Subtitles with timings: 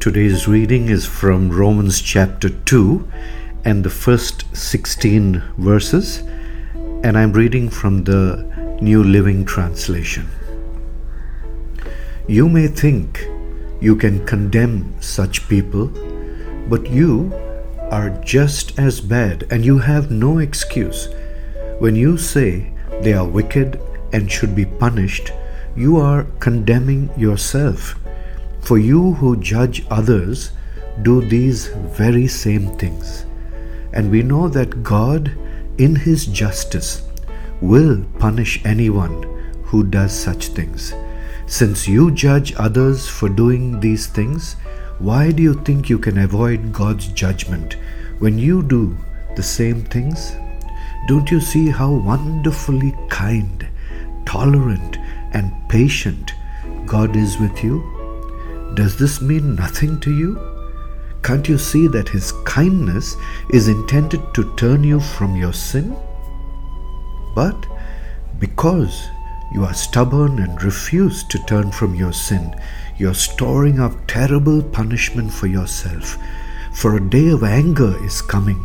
[0.00, 3.06] Today's reading is from Romans chapter 2
[3.66, 6.20] and the first 16 verses,
[7.04, 10.26] and I'm reading from the New Living Translation.
[12.26, 13.28] You may think
[13.82, 15.88] you can condemn such people,
[16.66, 17.34] but you
[17.90, 21.10] are just as bad and you have no excuse.
[21.78, 22.72] When you say
[23.02, 23.78] they are wicked
[24.14, 25.30] and should be punished,
[25.76, 27.96] you are condemning yourself.
[28.60, 30.52] For you who judge others
[31.02, 33.24] do these very same things.
[33.92, 35.32] And we know that God,
[35.78, 37.02] in His justice,
[37.60, 39.22] will punish anyone
[39.64, 40.94] who does such things.
[41.46, 44.54] Since you judge others for doing these things,
[44.98, 47.76] why do you think you can avoid God's judgment
[48.18, 48.96] when you do
[49.34, 50.32] the same things?
[51.08, 53.66] Don't you see how wonderfully kind,
[54.26, 54.98] tolerant,
[55.32, 56.34] and patient
[56.86, 57.99] God is with you?
[58.74, 60.38] Does this mean nothing to you?
[61.22, 63.16] Can't you see that His kindness
[63.52, 65.96] is intended to turn you from your sin?
[67.34, 67.66] But
[68.38, 69.08] because
[69.52, 72.54] you are stubborn and refuse to turn from your sin,
[72.96, 76.16] you're storing up terrible punishment for yourself.
[76.72, 78.58] For a day of anger is coming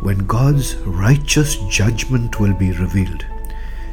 [0.00, 3.26] when God's righteous judgment will be revealed.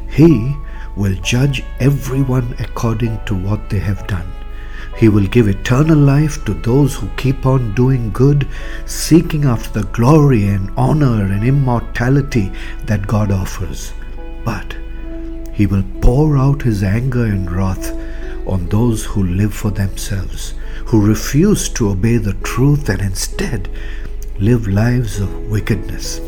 [0.10, 0.56] He
[0.96, 4.32] will judge everyone according to what they have done.
[5.00, 8.46] He will give eternal life to those who keep on doing good,
[8.86, 12.52] seeking after the glory and honor and immortality
[12.84, 13.94] that God offers.
[14.44, 14.76] But
[15.54, 17.94] He will pour out His anger and wrath
[18.46, 20.54] on those who live for themselves,
[20.88, 23.70] who refuse to obey the truth and instead
[24.38, 26.20] live lives of wickedness.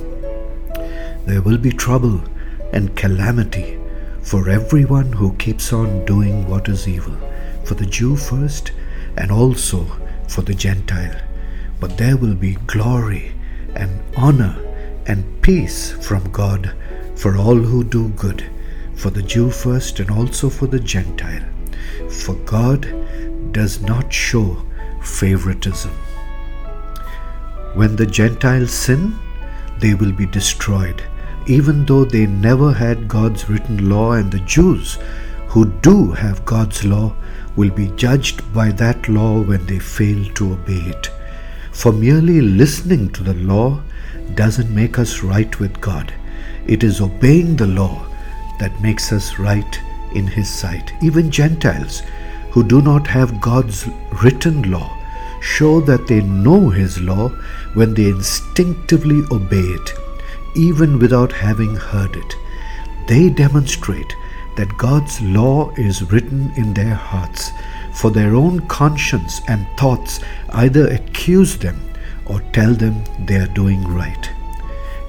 [1.25, 2.21] There will be trouble
[2.71, 3.77] and calamity
[4.21, 7.17] for everyone who keeps on doing what is evil
[7.63, 8.71] for the Jew first
[9.17, 9.85] and also
[10.27, 11.19] for the Gentile.
[11.79, 13.33] But there will be glory
[13.75, 14.55] and honor
[15.07, 16.73] and peace from God
[17.15, 18.49] for all who do good,
[18.95, 21.43] for the Jew first and also for the Gentile.
[22.09, 22.81] For God
[23.51, 24.63] does not show
[25.03, 25.91] favoritism.
[27.73, 29.15] When the Gentiles sin,
[29.79, 31.01] they will be destroyed,
[31.47, 34.97] even though they never had God's written law, and the Jews
[35.51, 37.13] who do have God's law
[37.57, 41.09] will be judged by that law when they fail to obey it.
[41.73, 43.81] For merely listening to the law
[44.35, 46.13] doesn't make us right with God.
[46.67, 48.05] It is obeying the law
[48.59, 49.79] that makes us right
[50.15, 50.93] in His sight.
[51.01, 52.01] Even Gentiles
[52.51, 53.89] who do not have God's
[54.23, 54.97] written law
[55.41, 57.27] show that they know His law
[57.73, 59.93] when they instinctively obey it,
[60.55, 62.35] even without having heard it.
[63.09, 64.15] They demonstrate
[64.61, 67.51] that God's law is written in their hearts,
[67.95, 70.19] for their own conscience and thoughts
[70.51, 71.81] either accuse them
[72.27, 74.29] or tell them they are doing right.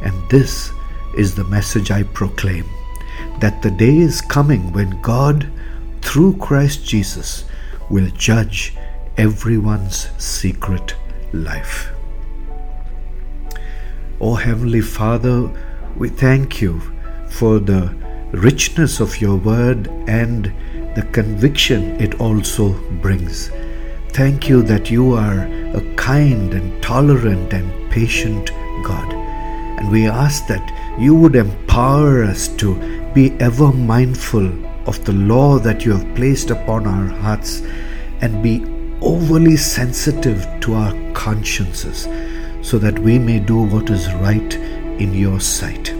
[0.00, 0.72] And this
[1.18, 2.64] is the message I proclaim
[3.40, 5.46] that the day is coming when God,
[6.00, 7.44] through Christ Jesus,
[7.90, 8.74] will judge
[9.18, 10.96] everyone's secret
[11.34, 11.92] life.
[14.18, 15.50] O Heavenly Father,
[15.94, 16.80] we thank you
[17.28, 18.01] for the
[18.32, 20.46] richness of your word and
[20.96, 23.50] the conviction it also brings.
[24.08, 28.50] Thank you that you are a kind and tolerant and patient
[28.84, 29.12] God.
[29.12, 32.74] And we ask that you would empower us to
[33.12, 34.50] be ever mindful
[34.88, 37.62] of the law that you have placed upon our hearts
[38.20, 38.64] and be
[39.00, 42.08] overly sensitive to our consciences
[42.60, 44.54] so that we may do what is right
[45.00, 45.94] in your sight,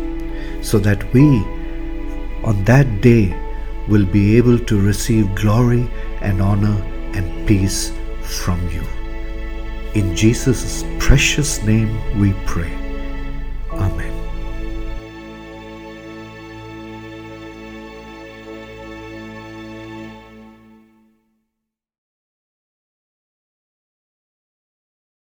[0.63, 1.45] so that we
[2.45, 3.35] on that day
[3.89, 5.89] will be able to receive glory
[6.21, 6.83] and honor
[7.15, 7.93] and peace
[8.23, 8.83] from you.
[9.95, 12.92] In Jesus' precious name we pray.